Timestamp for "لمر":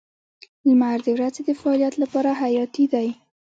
0.67-0.97